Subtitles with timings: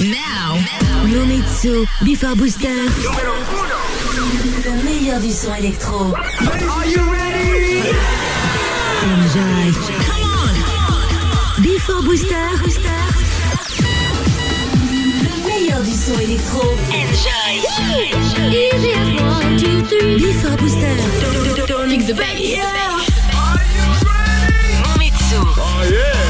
[0.00, 0.56] Now.
[1.04, 2.68] L'Ometsu, Before Booster.
[2.68, 3.34] Numéro
[4.16, 4.70] 1.
[4.70, 6.14] Le meilleur du son électro.
[6.14, 7.82] Are you ready?
[9.02, 9.72] Enjoy.
[10.06, 11.62] Come on.
[11.62, 12.34] Before Booster.
[12.62, 12.88] Booster.
[15.22, 16.62] Le meilleur du son électro.
[16.88, 17.60] Enjoy.
[18.50, 20.16] Easy as one, two, three.
[20.16, 20.96] Before Booster.
[21.20, 22.40] Don't, don't, don't, the bass.
[22.40, 22.64] Yeah.
[23.34, 25.12] Are you ready?
[25.58, 26.29] Oh yeah.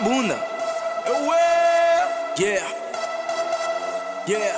[0.00, 0.38] a bunda.
[1.06, 1.30] Eu
[2.38, 2.66] Yeah.
[4.26, 4.56] Yeah.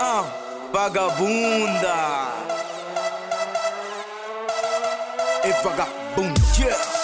[0.00, 0.24] Ah,
[0.72, 2.32] vagabunda.
[5.44, 6.40] E vagabunda.
[6.58, 6.99] Yeah.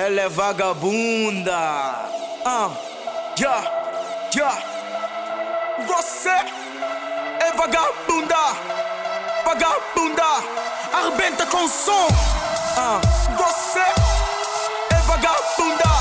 [0.00, 1.58] Ela é vagabunda.
[2.46, 2.70] Ah,
[3.34, 3.64] já,
[4.30, 4.56] já.
[5.88, 8.36] Você é vagabunda,
[9.44, 10.22] vagabunda.
[10.92, 12.06] Arrebenta com som.
[12.76, 13.00] Ah,
[13.36, 13.80] você
[14.94, 15.97] é vagabunda.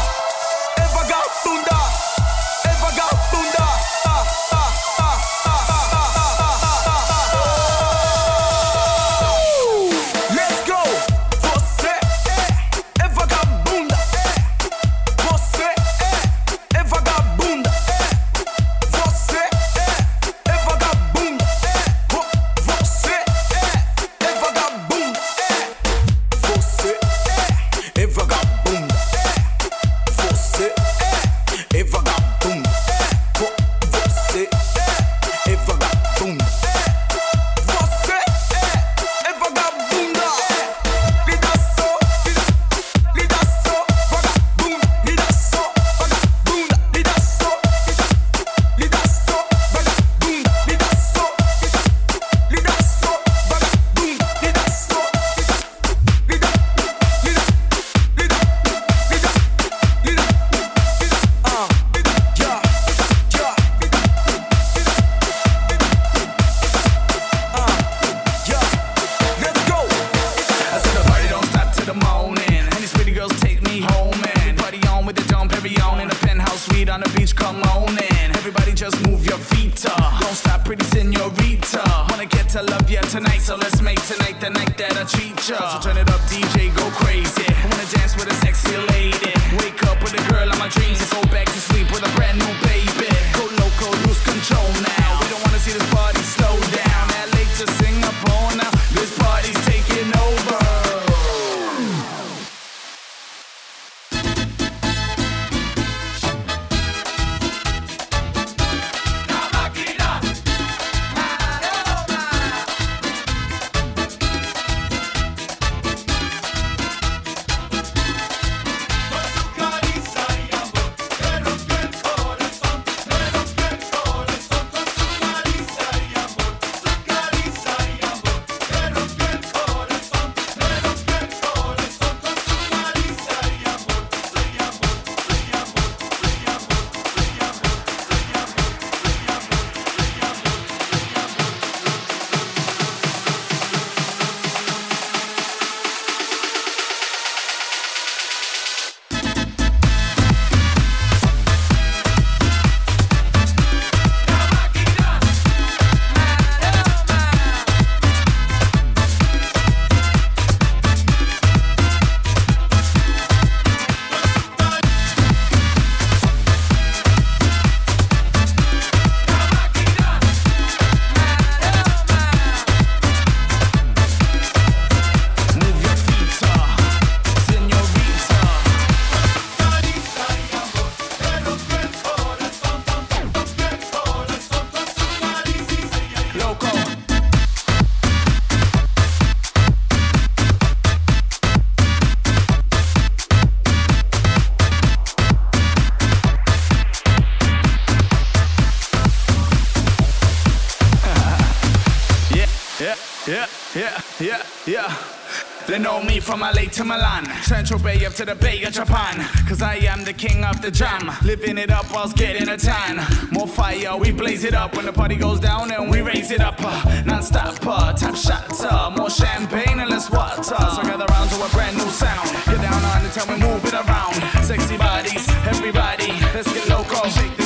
[205.97, 209.17] Know me from LA to Milan, Central Bay up to the Bay of Japan.
[209.47, 212.97] Cause I am the king of the jam, living it up whilst getting a tan.
[213.32, 216.40] More fire, we blaze it up when the party goes down and we raise it
[216.40, 216.53] up.
[216.59, 220.44] Uh, non stop, uh, tap shots, uh, more champagne and less water.
[220.44, 222.29] So gather round to a brand new sound.
[222.46, 224.46] Get down on the town, we move it around.
[224.46, 227.36] Sexy bodies, everybody, let's get loco, shake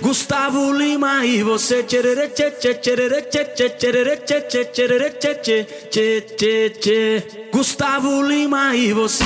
[0.00, 1.84] Gustavo Lima e você
[7.52, 9.24] Gustavo Lima e você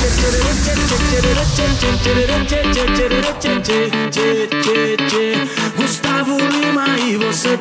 [5.76, 7.58] Gustavo Lima e você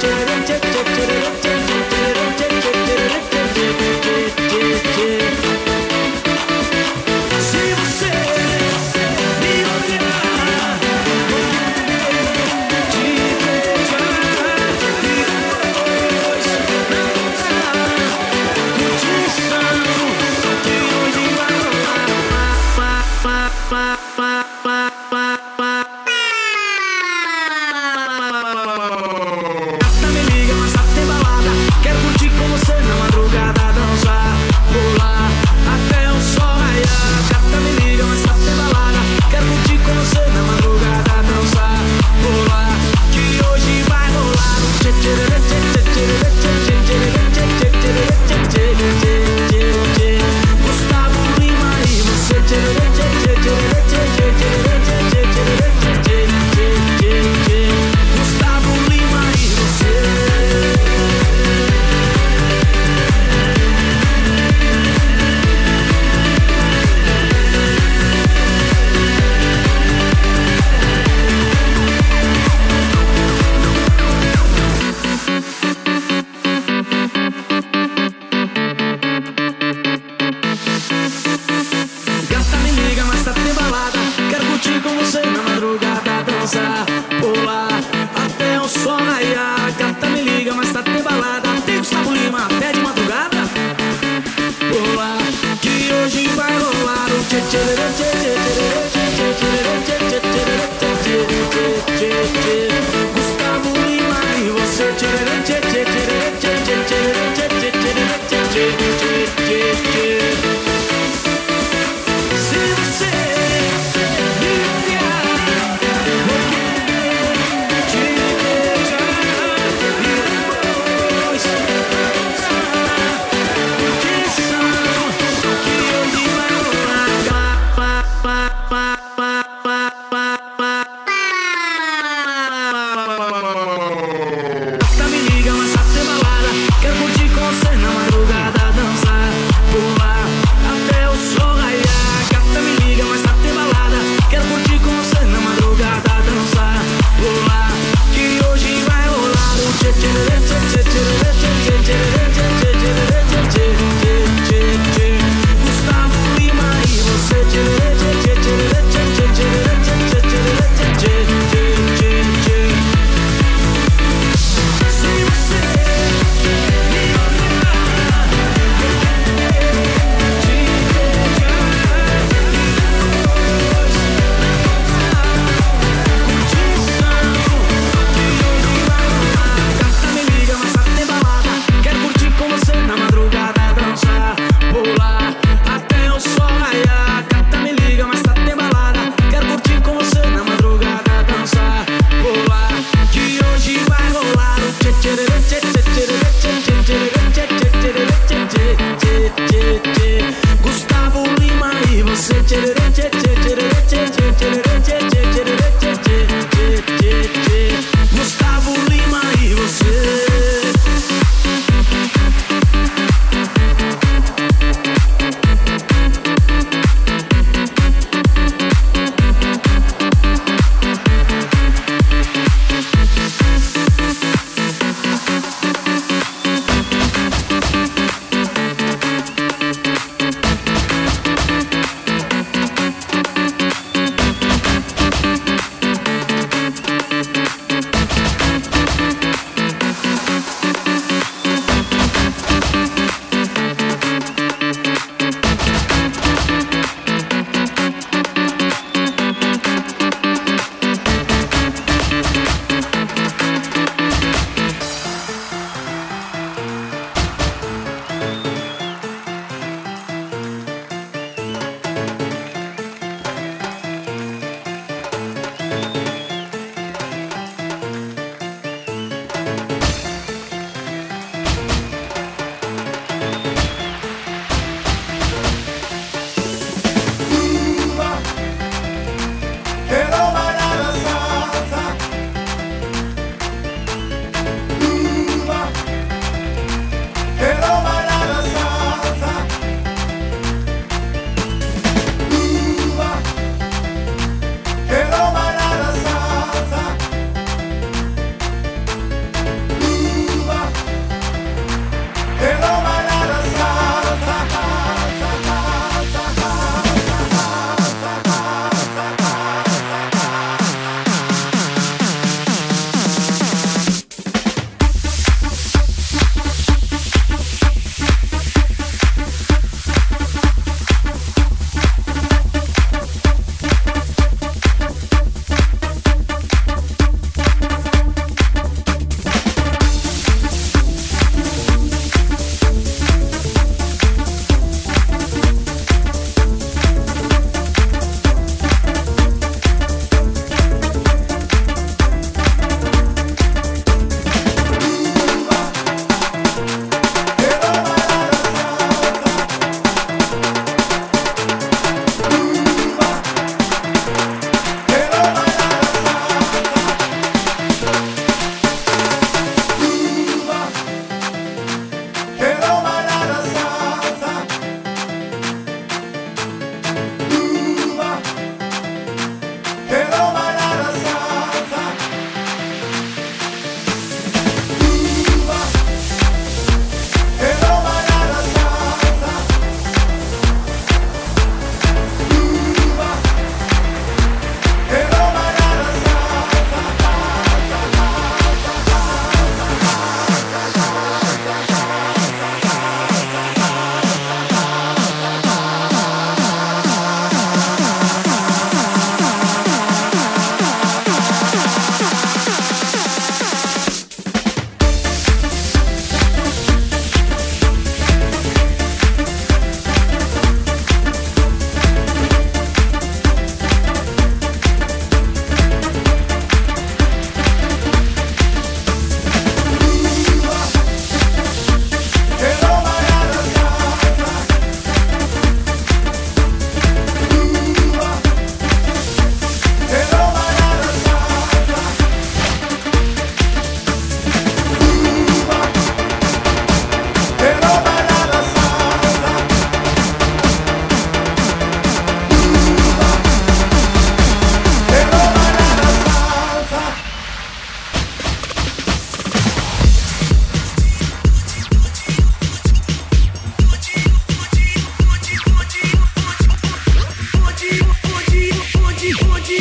[0.00, 0.10] chit
[0.46, 1.55] chit chit chit chit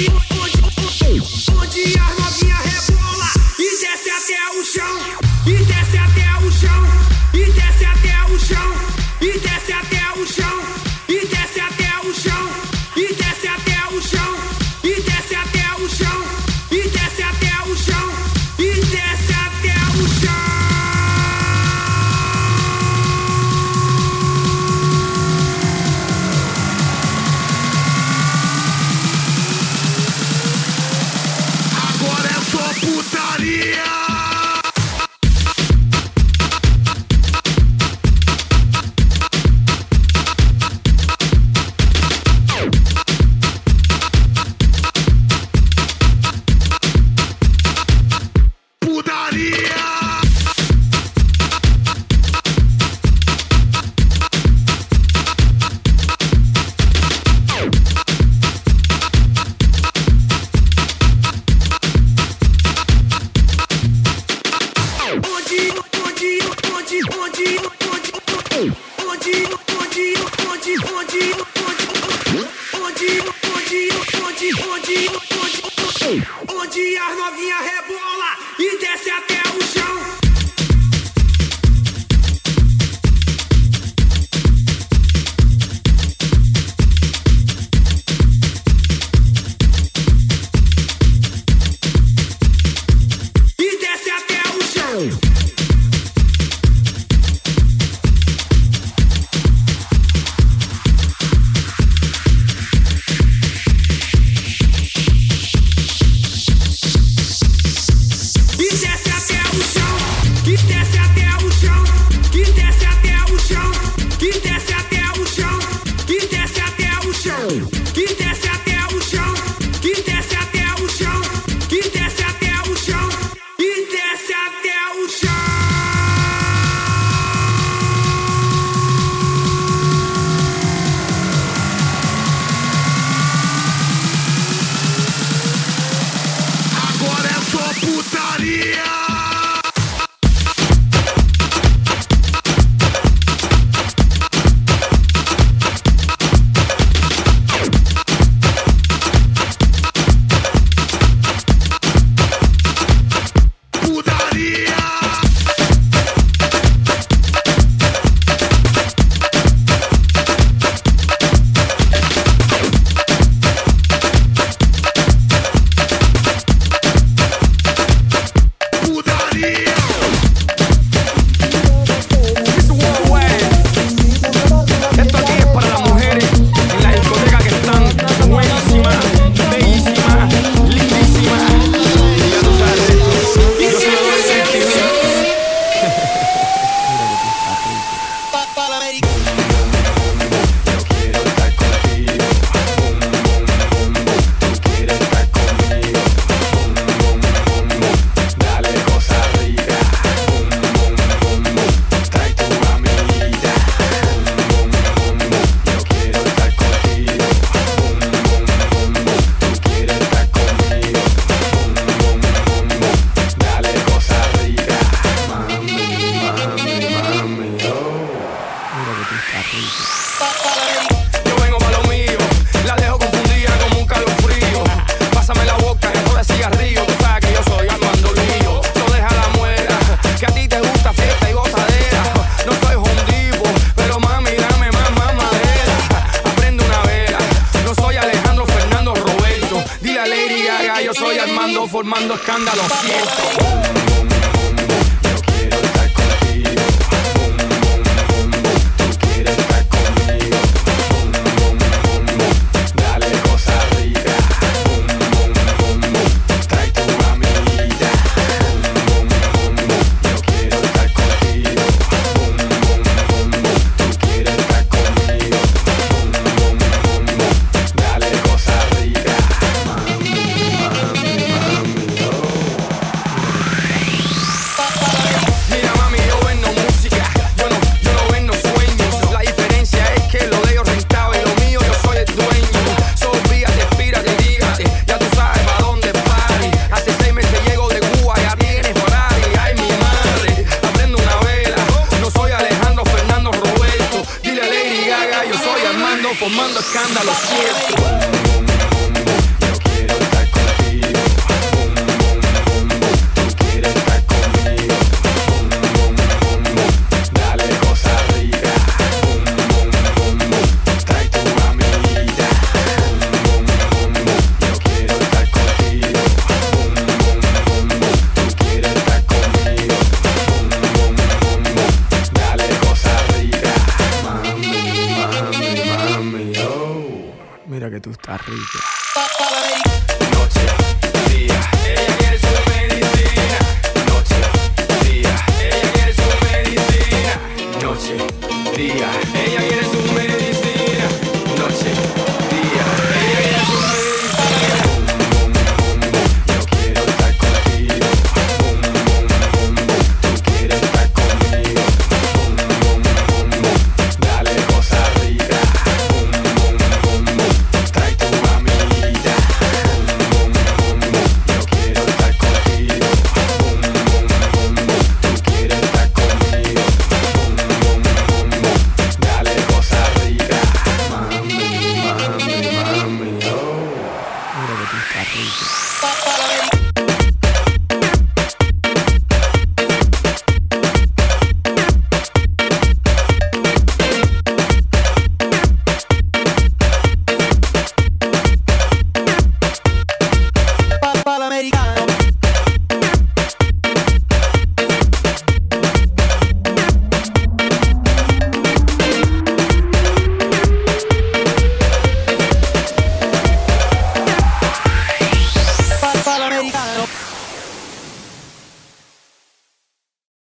[0.07, 0.44] you.